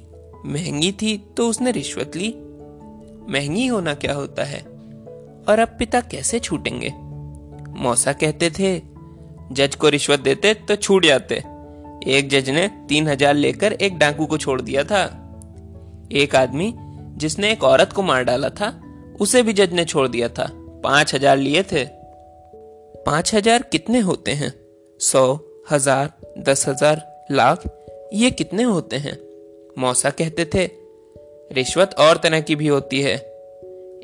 महँगी 0.45 0.91
थी 0.91 1.17
तो 1.37 1.47
उसने 1.49 1.71
रिश्वत 1.71 2.15
ली। 2.15 2.33
महँगी 3.29 3.65
होना 3.67 3.93
क्या 3.93 4.13
होता 4.13 4.43
है? 4.43 4.59
और 5.49 5.59
अब 5.59 5.75
पिता 5.79 6.01
कैसे 6.01 6.39
छूटेंगे? 6.39 6.91
मौसा 7.79 8.13
कहते 8.13 8.49
थे, 8.49 8.79
जज 9.51 9.75
को 9.75 9.89
रिश्वत 9.89 10.19
देते 10.19 10.53
तो 10.53 10.75
छूट 10.75 11.05
जाते। 11.05 11.35
एक 12.07 12.29
जज 12.29 12.49
ने 12.49 12.67
तीन 12.89 13.07
हज़ार 13.07 13.33
लेकर 13.33 13.73
एक 13.73 13.97
डाकू 13.97 14.25
को 14.25 14.37
छोड़ 14.37 14.61
दिया 14.61 14.83
था। 14.83 15.03
एक 16.13 16.35
आदमी 16.35 16.73
जिसने 17.17 17.51
एक 17.51 17.63
औरत 17.63 17.93
को 17.93 18.03
मार 18.03 18.23
डाला 18.23 18.49
था, 18.49 18.69
उसे 19.19 19.43
भी 19.43 19.53
जज 19.53 19.73
ने 19.73 19.85
छोड़ 19.85 20.07
दिया 20.07 20.29
था। 20.29 20.49
पाँच 20.83 21.13
हज़ार 21.15 21.37
लिए 21.37 21.63
थे। 21.63 21.85
पाँच 23.05 23.33
हज़ार 23.35 23.61
कितने 23.61 23.99
होते 23.99 24.31
हैं? 24.31 24.53
सौ, 24.99 25.39
हज़ार, 25.71 26.11
दस 26.39 26.67
हज़ार, 26.67 27.01
लाख, 27.31 27.63
ये 28.13 28.31
कितने 28.31 28.63
होते 28.63 28.95
हैं? 28.95 29.17
मौसा 29.77 30.09
कहते 30.09 30.45
थे, 30.45 30.65
रिश्वत 31.51 31.95
और 31.99 32.17
तरह 32.17 32.41
की 32.41 32.55
भी 32.55 32.67
होती 32.67 33.01
है। 33.01 33.15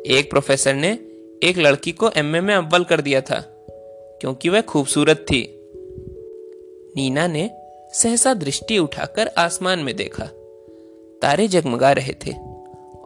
एक 0.06 0.28
प्रोफेसर 0.30 0.74
ने 0.74 0.92
एक 1.44 1.54
लड़की 1.58 1.92
को 1.92 2.10
एमए 2.10 2.42
में 2.42 2.56
अव्वल 2.56 2.84
कर 2.84 3.02
दिया 3.02 3.22
था, 3.22 3.46
क्योंकि 4.22 4.50
वह 4.50 4.62
खूबसूरत 4.62 5.18
थी। 5.18 5.70
नीना 6.96 7.28
ने 7.28 7.52
सहसा 7.94 8.34
दृष्टि 8.34 8.78
उठाकर 8.78 9.28
आसमान 9.28 9.80
में 9.80 9.96
देखा। 9.96 10.26
तारे 11.22 11.48
जगमगा 11.48 11.92
रहे 11.92 12.14
थे 12.14 12.32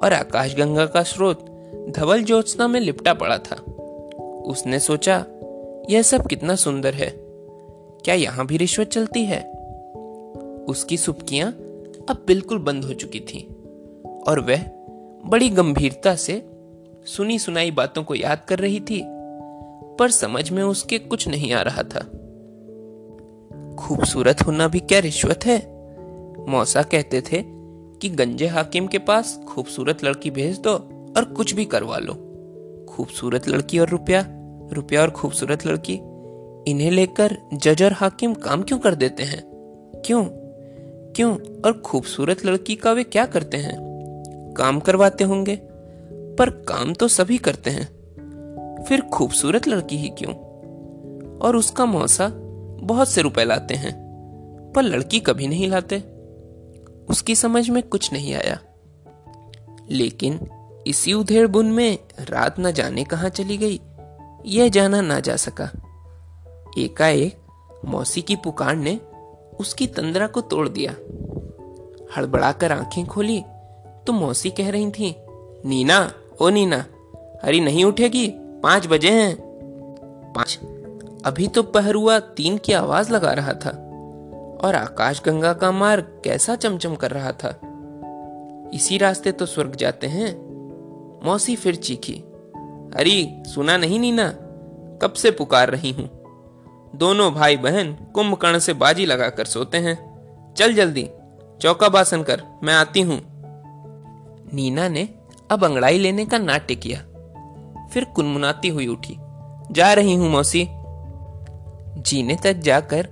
और 0.04 0.14
आकाशगंगा 0.14 0.86
का 0.86 1.04
स्रोत 1.04 1.46
धवल 1.90 2.24
ज्योत्सना 2.24 2.68
में 2.68 2.80
लिपटा 2.80 3.14
पड़ा 3.14 3.38
था। 3.38 3.56
उसने 4.46 4.80
सोचा, 4.80 5.26
यह 5.90 6.02
सब 6.02 6.28
कितना 6.28 6.56
सुंदर 6.56 6.94
है। 6.94 7.14
क्या 8.06 8.16
यहाँ 8.16 8.48
भी 8.48 8.58
रिश्वत 8.58 8.88
चलती 8.88 9.26
है? 9.26 9.52
उसकी 10.68 10.98
सुपकियाँ 10.98 11.52
अब 12.10 12.24
बिल्कुल 12.28 12.58
बंद 12.58 12.86
हो 12.86 12.94
चुकी 12.94 13.20
थी। 13.20 13.48
और 14.28 14.40
वह 14.40 14.64
बड़ी 15.30 15.50
गंभीरता 15.50 16.16
से 16.16 16.52
सुनी 17.06 17.40
सुनाई 17.40 17.72
बातों 17.72 18.04
को 18.04 18.16
याद 18.16 18.46
कर 18.48 18.60
रही 18.60 18.80
थी, 18.80 19.02
पर 20.00 20.12
समझ 20.12 20.52
में 20.52 20.64
उसके 20.64 21.00
कुछ 21.00 21.28
नहीं 21.28 21.54
आ 21.54 21.62
रहा 21.62 21.84
था। 21.84 22.00
खूबसूरत 23.76 24.42
होना 24.42 24.68
भी 24.68 24.80
क्या 24.80 25.00
रिश्वत 25.00 25.40
है? 25.46 25.58
मौसा 26.50 26.84
कहते 26.84 27.22
थे 27.22 27.44
कि 27.98 28.10
गंजे 28.10 28.48
हाकिम 28.48 28.88
के 28.88 28.98
पास 28.98 29.40
खूबसूरत 29.48 30.04
लड़की 30.04 30.32
भेज 30.32 30.60
दो 30.60 30.74
और 31.18 31.26
कुछ 31.26 31.54
भी 31.54 31.66
करवा 31.66 31.98
लो। 31.98 32.14
खूबसूरत 32.90 33.48
लड़की 33.48 33.80
और 33.80 33.90
रुपया 33.90 34.26
रुपया 34.74 35.02
और 35.02 35.10
खूबसूरत 35.10 35.66
लड़की, 35.66 35.94
इन्हें 36.72 36.92
लेकर 36.92 37.38
जज 37.54 37.84
और 37.84 37.94
हाकिम 37.94 38.34
काम 38.34 38.64
क्यों 38.64 38.80
कर 38.80 38.96
देते 38.96 39.24
हैं? 39.24 39.44
क्यों? 40.06 40.26
क्यों 41.16 41.62
और 41.66 41.82
खूबसूरत 41.82 42.46
लड़की 42.46 42.76
का 42.76 42.92
वे 42.92 43.04
क्या 43.04 43.26
करते 43.26 43.58
हैं? 43.58 43.76
काम 44.58 44.80
करवाते 44.80 45.24
होंगे। 45.24 45.60
पर 46.12 46.50
काम 46.50 46.94
तो 46.94 47.08
सभी 47.08 47.38
करते 47.38 47.70
हैं। 47.70 47.86
फिर 48.88 49.02
खूबसूरत 49.02 49.68
लड़की 49.68 49.98
ही 49.98 50.10
क्यों? 50.10 50.34
और 51.38 51.56
उसका 51.56 51.86
मौसा 51.86 52.32
बहुत 52.82 53.10
से 53.10 53.22
रुपए 53.22 53.44
लाते 53.44 53.74
हैं, 53.74 53.94
पर 54.76 54.82
लड़की 54.82 55.20
कभी 55.20 55.48
नहीं 55.48 55.68
लाते। 55.68 56.00
उसकी 57.10 57.36
समझ 57.36 57.70
में 57.70 57.84
कुछ 57.84 58.14
नहीं 58.14 58.34
आया। 58.34 58.60
लेकिन 59.92 60.50
इसी 60.88 61.14
उधेड़ 61.14 61.48
बुन 61.48 61.72
में 61.72 62.00
रात 62.20 62.56
न 62.60 62.72
जाने 62.72 63.04
कहा 63.04 63.30
चली 63.30 63.58
गई, 63.58 63.82
यह 64.46 64.70
जाना 64.70 65.02
ना 65.02 65.20
जा 65.20 65.36
सका। 65.36 65.72
एकाएक 66.78 67.38
मौसी 67.86 68.22
की 68.22 68.36
पुकार 68.36 68.76
ने 68.76 69.00
उसकी 69.60 69.88
तंद्रा 69.88 70.28
को 70.28 70.42
तोड़ 70.42 70.68
दिया। 70.70 70.92
हड़बड़ाकर 72.16 72.72
आँखें 72.72 73.06
खोली 73.06 73.44
तो 74.08 74.14
मौसी 74.14 74.50
कह 74.50 74.70
रही 74.70 74.92
थी, 74.92 75.16
नीना, 75.66 76.12
ओ 76.42 76.50
नीना, 76.50 76.86
हरी 77.44 77.60
नहीं 77.60 77.86
उठेगी, 77.86 78.28
पाँच 78.64 78.88
बजे 78.88 79.10
हैं। 79.10 79.36
पाँच। 80.36 80.60
अभी 81.26 81.48
तो 81.48 81.64
पहरुआ 81.64 82.20
तीन 82.20 82.58
की 82.58 82.74
आवाज़ 82.74 83.12
लगा 83.12 83.32
रहा 83.34 83.54
था, 83.54 83.70
और 84.64 84.76
आकाश 84.76 85.22
गंगा 85.26 85.54
का 85.54 85.72
मार्ग 85.72 86.22
कैसा 86.24 86.56
चमचम 86.56 86.96
कर 86.96 87.12
रहा 87.12 87.32
था। 87.32 87.60
इसी 88.74 88.98
रास्ते 88.98 89.32
तो 89.32 89.46
स्वर्ग 89.46 89.76
जाते 89.76 90.08
हैं। 90.08 90.34
मौसी 91.26 91.56
फिर 91.56 91.76
चीखी 91.76 92.14
अरे 92.96 93.44
सुना 93.48 93.78
नहीं 93.78 94.00
नीना, 94.00 94.28
कब 95.02 95.14
से 95.14 95.32
पुकार 95.32 95.70
रही 95.70 95.92
हूँ? 95.92 96.25
दोनों 96.96 97.34
भाई 97.34 97.58
बहन 97.58 97.94
कुंभकर्ण 97.94 98.60
से 98.60 98.74
बाजी 98.74 99.06
लगाकर 99.06 99.46
सोते 99.46 99.78
हैं। 99.78 99.96
चल 100.54 100.74
जल्दी, 100.74 101.10
चौका 101.62 101.90
बासन 101.90 102.24
कर, 102.24 102.44
मैं 102.64 102.74
आती 102.74 103.02
हूँ। 103.02 103.22
नीना 104.54 104.88
ने 104.90 105.10
अब 105.52 105.66
अंगड़ाई 105.66 105.98
लेने 105.98 106.26
का 106.26 106.38
नाट्य 106.38 106.76
किया। 106.76 107.00
फिर 107.88 108.04
कुनमुनाती 108.04 108.68
हुई 108.68 108.88
उठी। 108.88 109.18
जा 109.72 109.94
रही 109.94 110.16
हूँ 110.16 110.30
मौसी। 110.30 110.68
जीने 112.02 112.38
तक 112.44 112.54
जाकर 112.54 113.10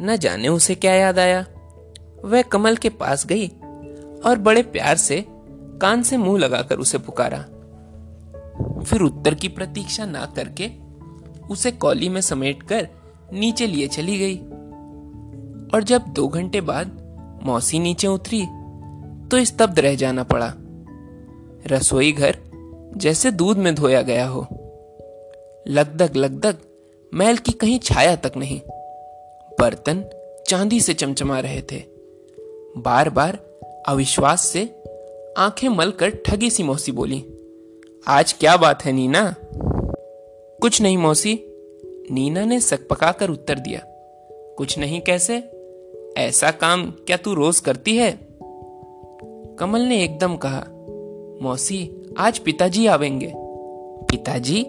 न 0.00 0.16
जाने 0.16 0.48
उसे 0.48 0.74
क्या 0.74 0.94
याद 0.94 1.18
आया। 1.18 1.46
वह 2.24 2.42
कमल 2.42 2.76
के 2.76 2.88
पास 2.88 3.26
गई 3.26 3.48
और 4.26 4.38
बड़े 4.38 4.62
प्यार 4.62 4.96
से 4.96 5.24
कान 5.80 6.02
से 6.02 6.16
मुँह 6.16 6.38
लगाकर 6.38 6.76
उसे 6.76 6.98
पुकारा। 6.98 7.38
फिर 8.82 9.00
उत्तर 9.00 9.34
की 9.34 9.48
प्रतीक्षा 9.48 10.06
ना 10.06 10.26
करके 10.26 10.70
उसे 11.50 11.70
कॉली 11.70 12.08
में 12.08 12.20
समेटकर 12.20 12.88
नीचे 13.32 13.66
लिए 13.66 13.86
चली 13.88 14.18
गई। 14.18 14.36
और 15.74 15.82
जब 15.82 16.04
दो 16.08 16.28
घंटे 16.28 16.60
बाद 16.60 16.98
मौसी 17.42 17.78
नीचे 17.78 18.06
उतरी 18.06 18.42
तो 19.30 19.44
स्तब्ध 19.44 19.78
रह 19.78 19.94
जाना 19.94 20.22
पड़ा। 20.22 20.52
रसोई 21.66 22.12
घर 22.12 22.38
जैसे 22.96 23.30
दूध 23.30 23.58
में 23.58 23.74
धोया 23.74 24.02
गया 24.02 24.26
हो। 24.26 24.46
लगदग 25.66 26.16
लगदग 26.16 26.58
मैल 27.12 27.36
की 27.36 27.52
कहीं 27.52 27.78
छाया 27.78 28.16
तक 28.16 28.32
नहीं, 28.36 28.60
बर्तन 29.60 30.04
चांदी 30.48 30.80
से 30.80 30.94
चमचमा 30.94 31.40
रहे 31.40 31.62
थे। 31.62 31.82
बार 32.78 33.10
बार 33.10 33.38
अविश्वास 33.88 34.46
से 34.46 34.62
आँखें 35.38 35.68
मलकर 35.68 36.10
ठगी 36.26 36.50
सी 36.50 36.62
मौसी 36.62 36.92
बोली, 36.92 37.24
आज 38.06 38.32
क्या 38.32 38.56
बात 38.56 38.84
है 38.84 38.92
नीना? 38.92 39.34
कुछ 40.60 40.80
नहीं 40.82 40.98
मौसी 40.98 41.34
नीना 42.10 42.44
ने 42.44 42.60
सक 42.60 42.88
पकाकर 42.88 43.30
उत्तर 43.30 43.58
दिया, 43.58 43.80
कुछ 44.58 44.78
नहीं 44.78 45.00
कैसे? 45.00 45.50
ऐसा 46.18 46.50
काम 46.50 46.90
क्या 46.90 47.16
तू 47.16 47.34
रोज 47.34 47.60
करती 47.60 47.96
है? 47.96 48.18
कमल 49.58 49.80
ने 49.80 50.04
एकदम 50.04 50.36
कहा, 50.36 50.64
मौसी, 51.42 51.90
आज 52.18 52.38
पिताजी 52.38 52.86
आवेंगे। 52.86 53.32
पिताजी? 54.10 54.62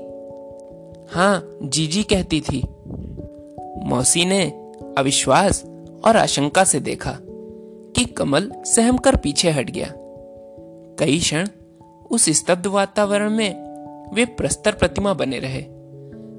हाँ 1.10 1.58
जीजी 1.64 2.04
कहती 2.04 2.42
थी। 2.42 2.64
मौसी 3.84 4.26
ने 4.26 4.74
अविश्वास 4.98 5.66
और 6.06 6.18
आशंका 6.18 6.64
से 6.64 6.80
देखा 6.80 7.18
कि 7.96 8.06
कमल 8.06 8.52
सहम 8.66 8.98
कर 8.98 9.16
पीछे 9.16 9.50
हट 9.50 9.70
गया। 9.70 9.94
कई 11.00 11.20
क्षण 11.20 11.48
उस 12.12 12.30
स्तब्ध 12.30 12.68
वातावरण 12.68 13.30
में 13.30 13.68
वे 14.14 14.26
प्रस्तर 14.26 14.72
प्रतिमा 14.72 15.14
बने 15.14 15.40
रहे। 15.40 15.62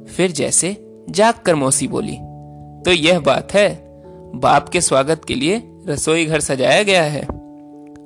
फिर 0.04 0.30
जैसे 0.30 0.87
जाग 1.08 1.34
कर 1.46 1.54
मौसी 1.54 1.86
बोली 1.88 2.16
तो 2.84 2.92
यह 2.92 3.18
बात 3.20 3.52
है, 3.54 3.68
बाप 4.34 4.68
के 4.68 4.80
स्वागत 4.80 5.24
के 5.24 5.34
लिए 5.34 5.62
रसोई 5.88 6.24
घर 6.26 6.40
सजाया 6.40 6.82
गया 6.82 7.02
है। 7.04 7.22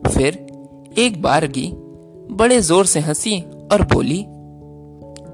फिर 0.09 0.39
एक 0.99 1.21
बार 1.23 1.47
की 1.47 1.71
बड़े 2.33 2.61
ज़ोर 2.61 2.87
से 2.87 3.01
हँसी 3.01 3.41
और 3.73 3.83
बोली, 3.93 4.25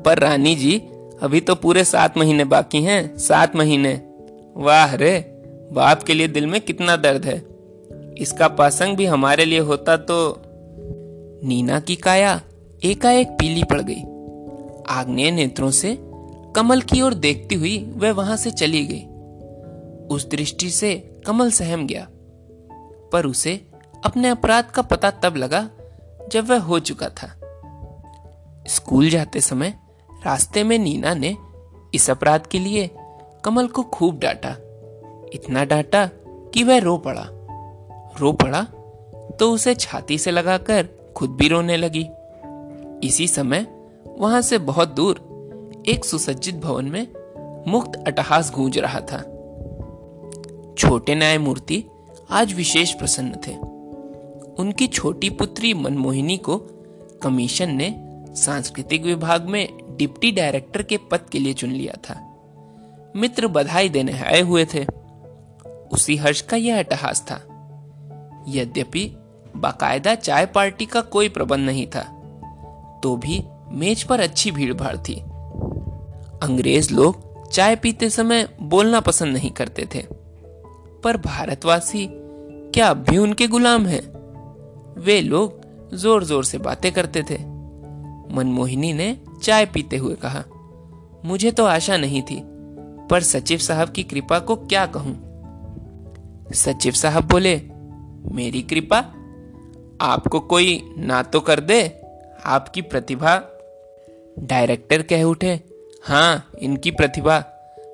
पर 0.04 0.18
रानी 0.18 0.54
जी, 0.54 0.76
अभी 1.22 1.40
तो 1.40 1.54
पूरे 1.54 1.84
सात 1.84 2.18
महीने 2.18 2.44
बाकी 2.44 2.82
हैं, 2.82 3.16
सात 3.18 3.56
महीने। 3.56 3.94
वाह 4.56 4.94
रे, 4.94 5.18
बाप 5.72 6.02
के 6.02 6.14
लिए 6.14 6.28
दिल 6.28 6.46
में 6.46 6.60
कितना 6.60 6.96
दर्द 6.96 7.24
है। 7.24 7.36
इसका 8.18 8.48
पासंग 8.48 8.96
भी 8.96 9.06
हमारे 9.06 9.44
लिए 9.44 9.58
होता 9.60 9.96
तो 10.02 10.18
नीना 11.44 11.80
की 11.80 11.96
काया 11.96 12.40
एकाएक 12.82 13.28
पीली 13.30 13.64
पड़ 13.64 13.80
गई। 13.80 14.02
आग्नेय 14.90 15.30
नेत्रों 15.30 15.70
से 15.70 15.98
कमल 16.58 16.80
की 16.80 17.00
ओर 17.02 17.14
देखती 17.14 17.54
हुई 17.54 17.76
वह 17.96 18.12
वहाँ 18.12 18.36
से 18.36 18.50
चली 18.50 18.84
गई। 18.86 19.02
उस 20.06 20.28
दृष्टि 20.30 20.70
से 20.70 20.94
कमल 21.26 21.50
सहम 21.50 21.86
गया, 21.86 22.06
पर 23.12 23.26
उसे 23.26 23.54
अपने 24.04 24.28
अपराध 24.28 24.64
का 24.64 24.82
पता 24.82 25.10
तब 25.10 25.36
लगा 25.36 25.60
जब 26.32 26.48
वह 26.48 26.58
हो 26.58 26.78
चुका 26.78 27.08
था। 27.08 27.28
स्कूल 28.68 29.08
जाते 29.10 29.40
समय 29.40 29.74
रास्ते 30.24 30.64
में 30.64 30.78
नीना 30.78 31.14
ने 31.14 31.36
इस 31.94 32.10
अपराध 32.10 32.46
के 32.46 32.58
लिए 32.58 32.90
कमल 33.44 33.66
को 33.66 33.82
खूब 33.82 34.18
डांटा। 34.18 34.50
इतना 35.34 35.64
डांटा 35.64 36.04
कि 36.54 36.62
वह 36.62 36.78
रो 36.78 36.96
पड़ा। 36.98 37.26
रो 38.20 38.32
पड़ा 38.32 38.62
तो 39.40 39.52
उसे 39.52 39.74
छाती 39.74 40.18
से 40.18 40.30
लगाकर 40.30 40.88
खुद 41.16 41.30
भी 41.30 41.48
रोने 41.48 41.76
लगी। 41.76 42.06
इसी 43.08 43.28
समय 43.28 43.66
वहाँ 44.18 44.42
से 44.42 44.58
बहुत 44.58 44.94
दूर 44.94 45.27
एक 45.88 46.04
सुसज्जित 46.04 46.54
भवन 46.54 46.84
में 46.84 47.06
मुक्त 47.68 47.92
अटहास 48.06 48.50
गूंज 48.54 48.78
रहा 48.78 49.00
था। 49.00 49.18
छोटे 50.78 51.14
न्यायमूर्ति 51.14 51.84
आज 52.30 52.52
विशेष 52.52 52.92
प्रसन्न 52.92 53.38
थे। 53.46 53.54
उनकी 54.62 54.86
छोटी 54.86 55.30
पुत्री 55.30 55.74
मनमोहिनी 55.74 56.36
को 56.36 56.56
कमीशन 57.22 57.70
ने 57.70 57.94
सांस्कृतिक 58.36 59.04
विभाग 59.04 59.46
में 59.46 59.68
डिप्टी 59.96 60.32
डायरेक्टर 60.32 60.82
के 60.82 60.96
पद 60.96 61.20
के 61.32 61.38
लिए 61.38 61.52
चुन 61.52 61.70
लिया 61.70 61.94
था। 62.04 62.20
मित्र 63.16 63.46
बधाई 63.46 63.88
देने 63.88 64.12
आए 64.12 64.40
हुए 64.40 64.64
थे। 64.64 64.84
उसी 65.92 66.16
हर्ष 66.16 66.40
का 66.40 66.56
यह 66.56 66.78
अटहास 66.78 67.22
था। 67.22 67.40
यद्यपि 68.48 69.04
बाकायदा 69.56 70.14
चाय 70.14 70.46
पार्टी 70.46 70.86
का 70.86 71.00
कोई 71.00 71.28
प्रबंध 71.28 71.66
नहीं 71.66 71.86
था 71.86 72.02
तो 73.02 73.16
भी 73.16 73.42
मेज 73.70 74.02
पर 74.02 74.20
अच्छी 74.20 74.50
भीड़ 74.50 74.74
भाड़ 74.74 74.96
थी। 74.96 75.22
अंग्रेज़ 76.42 76.92
लोग 76.94 77.26
चाय 77.50 77.76
पीते 77.76 78.10
समय 78.10 78.48
बोलना 78.62 79.00
पसंद 79.00 79.32
नहीं 79.32 79.50
करते 79.50 79.88
थे। 79.94 80.02
पर 81.04 81.16
भारतवासी, 81.16 82.06
क्या 82.10 82.88
अब 82.88 83.04
भी 83.10 83.18
उनके 83.18 83.46
गुलाम 83.46 83.86
हैं? 83.86 84.02
वे 85.00 85.20
लोग 85.20 85.60
ज़ोर 85.94 86.24
ज़ोर 86.24 86.44
से 86.44 86.58
बातें 86.58 86.90
करते 86.92 87.22
थे। 87.22 87.38
मनमोहिनी 88.34 88.92
ने 88.92 89.16
चाय 89.42 89.66
पीते 89.66 89.96
हुए 89.96 90.14
कहा, 90.14 90.44
मुझे 91.24 91.50
तो 91.50 91.64
आशा 91.64 91.96
नहीं 91.96 92.22
थी, 92.22 92.40
पर 93.10 93.22
सचिव 93.22 93.58
साहब 93.58 93.90
की 93.90 94.02
कृपा 94.02 94.38
को 94.38 94.56
क्या 94.56 94.86
कहूँ? 94.86 95.16
सचिव 96.54 96.92
साहब 96.92 97.28
बोले, 97.28 97.56
मेरी 98.32 98.62
कृपा? 98.62 98.98
आपको 100.00 100.40
कोई 100.40 100.80
ना 100.98 101.22
तो 101.22 101.40
कर 101.40 101.60
दे, 101.60 101.82
आपकी 102.44 102.82
प्रतिभा? 102.82 103.40
डायरेक्टर 104.38 105.02
कह 105.02 105.22
उठे 105.22 105.60
हाँ 106.02 106.50
इनकी 106.58 106.90
प्रतिभा। 106.90 107.44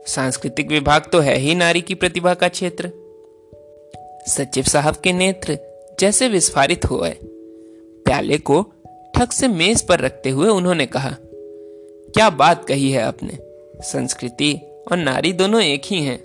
सांस्कृतिक 0.06 0.68
विभाग 0.68 1.02
तो 1.12 1.20
है 1.20 1.36
ही 1.36 1.54
नारी 1.54 1.80
की 1.80 1.94
प्रतिभा 1.94 2.34
का 2.34 2.48
क्षेत्र। 2.48 2.90
सचिव 4.28 4.64
साहब 4.64 4.96
के 4.96 5.12
नेत्र 5.12 5.58
जैसे 6.00 6.28
विस्फारित 6.28 6.84
हो 6.84 6.98
गए 6.98 7.16
प्याले 8.04 8.38
को 8.38 8.66
ठक 9.14 9.32
से 9.32 9.48
मेज 9.48 9.82
पर 9.82 10.00
रखते 10.00 10.30
हुए 10.30 10.48
उन्होंने 10.48 10.86
कहा, 10.86 11.10
क्या 12.14 12.30
बात 12.30 12.64
कही 12.64 12.90
है 12.90 13.02
आपने? 13.02 13.38
संस्कृति 13.82 14.60
और 14.90 14.96
नारी 14.96 15.32
दोनों 15.32 15.62
एक 15.62 15.82
ही 15.84 16.02
हैं। 16.02 16.24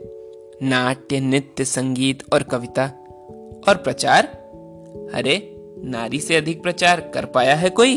नाट्य, 0.63 1.19
नृत्य, 1.19 1.65
संगीत 1.65 2.33
और 2.33 2.43
कविता 2.43 2.83
और 3.67 3.75
प्रचार? 3.75 4.25
अरे, 5.13 5.55
नारी 5.83 6.19
से 6.19 6.35
अधिक 6.35 6.63
प्रचार 6.63 7.11
कर 7.13 7.25
पाया 7.25 7.55
है 7.55 7.69
कोई? 7.69 7.95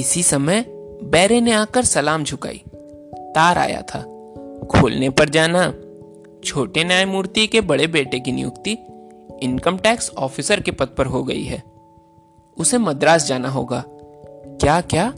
इसी 0.00 0.22
समय 0.22 0.77
बैरे 1.04 1.40
ने 1.40 1.52
आकर 1.52 1.84
सलाम 1.84 2.24
झुकाई। 2.24 2.62
तार 3.14 3.58
आया 3.58 3.82
था। 3.82 4.00
खोलने 4.70 5.10
पर 5.10 5.28
जाना, 5.28 5.74
छोटे 6.44 6.84
न्यायमूर्ति 6.84 7.46
के 7.46 7.60
बड़े 7.60 7.86
बेटे 7.86 8.20
की 8.20 8.32
नियुक्ति, 8.32 8.78
इनकम 9.42 9.78
टैक्स 9.78 10.10
ऑफिसर 10.18 10.60
के 10.60 10.70
पद 10.70 10.86
पर 10.86 11.06
हो 11.06 11.24
गई 11.24 11.42
है। 11.42 11.62
उसे 12.56 12.78
मद्रास 12.78 13.26
जाना 13.26 13.48
होगा। 13.48 13.84
क्या 14.60 14.80
क्या? 14.80 15.12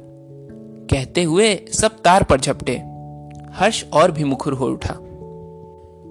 कहते 0.91 1.23
हुए 1.23 1.57
सब 1.73 1.89
तार 1.89 2.23
पर 2.23 2.41
झपटे। 2.41 2.77
हर्ष 3.53 3.85
और 3.93 4.11
भी 4.11 4.25
मुखर 4.25 4.53
हो 4.53 4.67
उठा। 4.67 4.95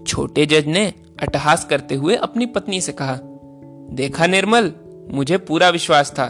छोटे 0.07 0.45
जज 0.45 0.67
ने 0.67 0.93
अटहास 1.21 1.65
करते 1.65 1.95
हुए 1.95 2.15
अपनी 2.15 2.45
पत्नी 2.45 2.81
से 2.81 2.91
कहा, 2.91 3.19
देखा 3.91 4.27
निर्मल, 4.27 4.71
मुझे 5.11 5.37
पूरा 5.37 5.69
विश्वास 5.69 6.11
था। 6.11 6.25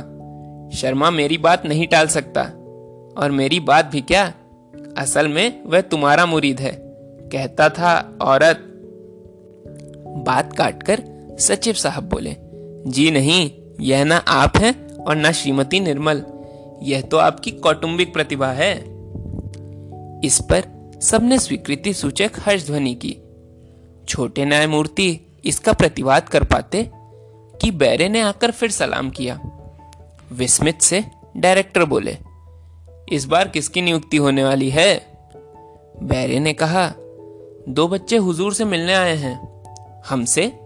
शर्मा 0.73 1.09
मेरी 1.11 1.37
बात 1.37 1.65
नहीं 1.65 1.87
टाल 1.87 2.07
सकता। 2.07 2.51
और 3.17 3.31
मेरी 3.31 3.59
बात 3.59 3.85
भी 3.85 4.01
क्या? 4.01 4.33
असल 4.97 5.27
में 5.27 5.63
वह 5.65 5.81
तुम्हारा 5.81 6.25
मुरीद 6.25 6.59
है, 6.59 6.71
कहता 7.31 7.69
था 7.69 8.17
औरत। 8.21 8.65
बात 10.25 10.53
काटकर 10.57 11.03
सचिव 11.39 11.73
साहब 11.73 12.09
बोले, 12.09 12.35
जी 12.87 13.11
नहीं, 13.11 13.51
यह 13.79 14.03
ना 14.03 14.17
आप 14.17 14.57
हैं 14.57 14.95
और 14.95 15.15
ना 15.15 15.31
श्रीमती 15.31 15.79
निर्मल, 15.79 16.23
यह 16.83 17.01
तो 17.01 17.17
आपकी 17.17 17.51
कौटुंबिक 17.51 18.13
प्रतिभा 18.13 18.51
है। 18.51 18.73
इस 20.25 20.39
पर 20.51 20.63
सबने 21.01 21.39
स्वीकृति 21.39 21.93
सूचक 21.93 22.31
हर्ष 22.39 22.65
ध्वनि 22.65 22.93
की। 22.95 23.15
छोटे 24.07 24.45
न्यायमूर्ति 24.45 25.19
इसका 25.45 25.73
प्रतिवाद 25.73 26.29
कर 26.29 26.43
पाते 26.43 26.89
कि 27.61 27.71
बैरे 27.71 28.09
ने 28.09 28.21
आकर 28.21 28.51
फिर 28.51 28.71
सलाम 28.71 29.09
किया। 29.09 29.39
विस्मित 30.31 30.81
से 30.81 31.03
डायरेक्टर 31.37 31.83
बोले 31.83 32.17
इस 33.11 33.25
बार 33.25 33.47
किसकी 33.47 33.81
नियुक्ति 33.81 34.17
होने 34.17 34.43
वाली 34.43 34.69
है? 34.69 35.01
बैरे 36.03 36.39
ने 36.39 36.53
कहा, 36.53 36.93
दो 37.69 37.87
बच्चे 37.87 38.17
हुजूर 38.17 38.53
से 38.53 38.65
मिलने 38.65 38.93
आए 38.93 39.15
हैं। 39.15 39.63
हमसे? 40.09 40.59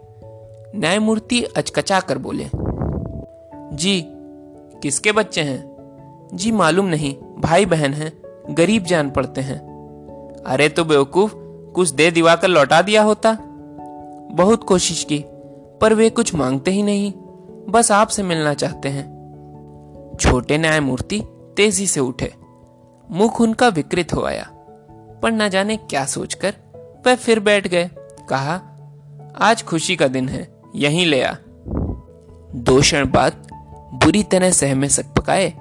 न्यायमूर्ति 0.76 1.44
अचकचा 1.44 2.00
कर 2.00 2.18
बोले, 2.18 2.50
जी, 3.76 4.06
किसके 4.82 5.12
बच्चे 5.12 5.42
हैं? 5.42 5.74
जी, 6.34 6.52
मालूम 6.52 6.86
नहीं। 6.86 7.16
भाई 7.42 7.66
बहन 7.66 7.94
हैं। 7.94 8.14
गरीब 8.50 8.84
जान 8.84 9.10
पड़ते 9.10 9.42
हैं। 9.42 9.60
अरे 10.46 10.70
तो 10.70 10.86
बेवकूफ़ 10.86 11.34
कुछ 11.72 11.90
दे 11.90 12.12
दिवा 12.12 12.36
कर 12.36 12.48
लौटा 12.48 12.82
दिया 12.82 13.04
होता। 13.04 13.38
बहुत 14.32 14.64
कोशिश 14.64 15.04
की, 15.04 15.24
पर 15.82 15.94
वे 15.94 16.10
कुछ 16.10 16.36
मांगते 16.36 16.72
ही 16.72 16.84
नहीं। 16.84 17.14
बस 17.70 17.92
आपसे 17.92 18.24
मिलना 18.24 18.54
चाहते 18.54 18.90
हैं। 18.90 19.14
छोटे 20.22 20.58
न्यायमूर्ति 20.58 21.24
तेज़ी 21.58 21.88
से 21.88 22.00
उठे। 22.00 22.34
मुख 23.12 23.42
उनका 23.42 23.68
विकृत 23.68 24.14
हो 24.14 24.24
आया, 24.24 24.50
पर 25.24 25.32
न 25.32 25.50
जाने 25.50 25.78
क्या 25.78 26.06
सोचकर 26.06 26.54
वह 27.06 27.16
फिर 27.16 27.40
बैठ 27.40 27.68
गए, 27.68 27.90
कहा, 28.30 28.62
आज 29.38 29.64
खुशी 29.64 29.96
का 29.96 30.08
दिन 30.08 30.30
है, 30.30 30.62
यहीं 30.76 31.06
ले 31.06 31.24
आ। 31.24 31.34
दो 32.56 32.82
क्षण 32.82 33.12
बाद 33.12 33.48
बुरी 33.94 34.24
तरह 34.24 34.52
सहमे 34.52 34.90
सक 34.90 35.06
पकाए, 35.06 35.54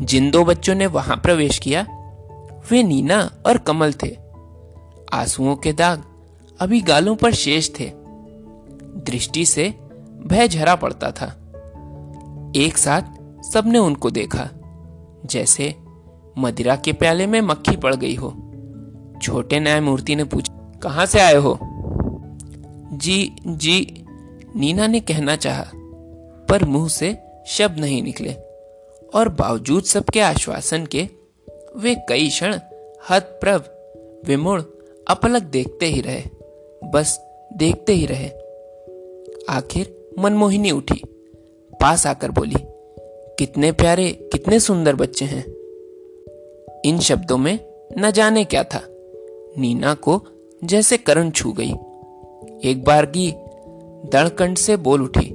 जिन 0.00 0.30
दो 0.30 0.44
बच्चों 0.44 0.74
ने 0.74 0.86
वहाँ 0.86 1.16
प्रवेश 1.16 1.58
किया, 1.58 1.86
वे 2.70 2.82
नीना 2.82 3.30
और 3.46 3.58
कमल 3.58 3.92
थे। 3.92 4.16
आंसुओं 5.12 5.56
के 5.56 5.72
दाग 5.72 6.04
अभी 6.60 6.80
गालों 6.80 7.16
पर 7.16 7.34
शेष 7.34 7.70
थे। 7.80 7.92
दृष्टि 9.06 9.44
से 9.44 9.74
भय 10.26 10.48
झरा 10.48 10.74
पड़ता 10.74 11.10
था। 11.10 11.26
एक 12.56 12.78
साथ 12.78 13.02
सबने 13.44 13.78
उनको 13.78 14.10
देखा। 14.10 14.48
जैसे, 15.26 15.74
मदिरा 16.38 16.76
के 16.76 16.92
प्याले 16.92 17.26
में 17.26 17.40
मक्खी 17.40 17.76
पड़ 17.76 17.94
गई 17.94 18.14
हो। 18.14 18.34
छोटे 19.22 19.60
न्यायमूर्ति 19.60 20.16
ने 20.16 20.24
पूछा, 20.24 20.78
कहाँ 20.82 21.06
से 21.06 21.20
आए 21.20 21.34
हो? 21.34 21.58
जी 22.92 23.36
जी, 23.46 24.04
नीना 24.56 24.86
ने 24.86 25.00
कहना 25.00 25.36
चाहा, 25.36 25.64
पर 26.48 26.64
मुँह 26.64 26.88
से 26.88 27.18
शब्द 27.46 27.80
नहीं 27.80 28.02
निकले। 28.02 28.32
और 29.14 29.28
बावजूद 29.28 29.82
सबके 29.82 30.20
आश्वासन 30.20 30.86
के, 30.86 31.08
वे 31.76 31.94
कई 31.94 32.28
क्षण 32.28 32.58
हतप्रभ 33.10 33.64
विमुड़ 34.26 34.62
अपलक 35.08 35.42
देखते 35.42 35.86
ही 35.86 36.00
रहे, 36.00 36.22
बस 36.84 37.20
देखते 37.56 37.92
ही 37.92 38.06
रहे। 38.06 38.28
आखिर 39.50 40.10
मनमोहिनी 40.18 40.70
उठी, 40.70 41.02
पास 41.80 42.06
आकर 42.06 42.30
बोली 42.30 42.54
कितने 43.38 43.70
प्यारे, 43.72 44.10
कितने 44.32 44.58
सुंदर 44.60 44.94
बच्चे 44.94 45.24
हैं। 45.24 45.44
इन 46.84 46.98
शब्दों 46.98 47.36
में 47.38 47.58
न 47.98 48.10
जाने 48.10 48.44
क्या 48.44 48.62
था। 48.64 48.80
नीना 49.58 49.92
को 49.94 50.20
जैसे 50.62 50.96
करण 50.96 51.30
छू 51.30 51.52
गई। 51.52 51.72
एक 52.70 52.82
बार 52.84 53.06
की 53.06 53.30
दड़कंड 54.12 54.56
से 54.56 54.76
बोल 54.76 55.02
उठी, 55.02 55.30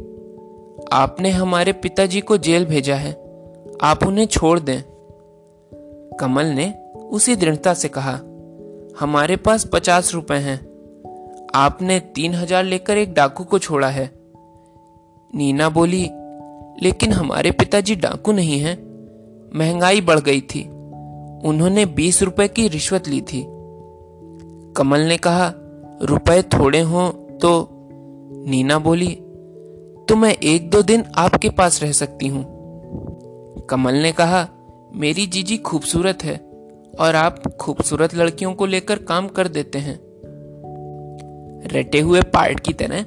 आपने 0.94 1.30
हमारे 1.30 1.74
पिताजी 1.74 2.22
को 2.22 2.38
जेल 2.38 2.66
भेजा 2.66 2.96
है। 2.96 3.12
आप 3.82 4.04
उन्हें 4.08 4.26
छोड़ 4.26 4.60
दें। 4.60 4.82
कमल 6.20 6.46
ने 6.46 6.74
उसी 7.12 7.36
दृढ़ता 7.36 7.74
से 7.74 7.90
कहा, 7.90 8.14
हमारे 9.00 9.36
पास 9.36 9.66
पचास 9.74 10.14
रुपए 10.14 10.36
हैं। 10.36 10.58
आपने 11.56 12.00
तीन 12.16 12.34
हज़ार 12.34 12.64
लेकर 12.64 12.98
एक 12.98 13.14
डाकू 13.14 13.44
को 13.44 13.60
छोड़ा 13.60 13.88
है। 13.88 14.06
नीना 15.34 15.70
बोली 15.70 16.10
लेकिन 16.82 17.12
हमारे 17.12 17.52
पिताजी 17.52 17.96
डाकू 17.96 18.32
नहीं 18.32 18.60
हैं। 18.60 18.76
महँगाई 19.56 20.02
बढ़ 20.02 20.20
गई 20.20 20.42
थी। 20.42 20.64
उन्होंने 21.46 21.86
बीस 21.86 22.24
रुपए 22.24 22.48
की 22.48 22.68
रिश्वत 22.68 23.08
ली 23.08 23.22
थी। 23.22 23.46
कमल 24.78 25.00
ने 25.00 25.18
कहा, 25.18 25.54
रुपए 26.02 26.42
थोड़े 26.42 26.80
हों 26.80 27.10
तो 27.38 27.70
नीना 28.48 28.80
बोली 28.80 29.16
तो 30.10 30.16
मैं 30.16 30.34
एक 30.34 30.70
दो 30.70 30.82
दिन 30.82 31.04
आपके 31.16 31.50
पास 31.50 31.82
रह 31.84 31.92
सकती 31.92 32.28
हूँ। 32.28 32.44
कमल 33.70 33.94
ने 33.94 34.12
कहा, 34.12 34.48
मेरी 34.96 35.26
जीजी 35.28 35.58
खूबसूरत 35.58 36.24
है 36.24 36.36
और 37.00 37.16
आप 37.16 37.58
खूबसूरत 37.58 38.16
लड़कियों 38.16 38.54
को 38.54 38.66
लेकर 38.66 39.00
काम 39.00 39.28
कर 39.28 39.48
देते 39.48 39.80
हैं। 39.80 40.00
रटे 41.74 42.00
हुए 42.00 42.22
पार्ट 42.22 42.60
की 42.60 42.74
तरह, 42.74 43.00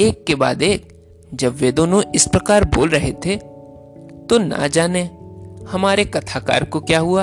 एक 0.00 0.24
के 0.26 0.34
बाद 0.34 0.62
एक 0.62 0.95
जब 1.34 1.54
वे 1.54 1.72
दोनों 1.72 2.02
इस 2.14 2.26
प्रकार 2.26 2.64
बोल 2.64 2.88
रहे 2.88 3.12
थे 3.12 3.36
तो 4.26 4.38
ना 4.38 4.66
जाने 4.66 5.02
हमारे 5.68 6.04
कथाकार 6.04 6.64
को 6.64 6.80
क्या 6.80 6.98
हुआ। 6.98 7.22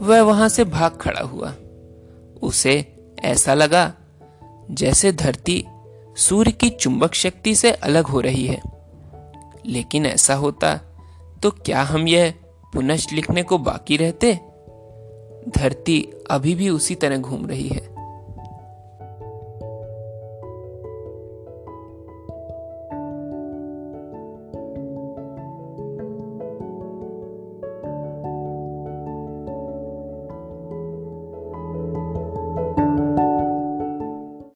वह 0.00 0.20
वहाँ 0.20 0.48
से 0.48 0.64
भाग 0.64 0.98
खड़ा 1.00 1.20
हुआ। 1.20 1.54
उसे 2.42 2.96
ऐसा 3.20 3.54
लगा 3.54 3.94
जैसे 4.70 5.12
धरती 5.12 5.64
सूर्य 6.16 6.50
की 6.50 6.70
चुंबक 6.70 7.14
शक्ति 7.14 7.54
से 7.54 7.72
अलग 7.72 8.04
हो 8.04 8.20
रही 8.20 8.46
है। 8.46 8.60
लेकिन 9.66 10.06
ऐसा 10.06 10.34
होता 10.34 10.80
तो 11.42 11.50
क्या 11.50 11.82
हम 11.82 12.08
यह 12.08 12.34
पुनः 12.72 12.98
लिखने 13.12 13.42
को 13.42 13.58
बाकी 13.58 13.96
रहते? 13.96 14.34
धरती 15.48 16.12
अभी 16.30 16.54
भी 16.54 16.68
उसी 16.68 16.94
तरह 16.94 17.16
घूम 17.16 17.46
रही 17.46 17.68
है। 17.68 17.97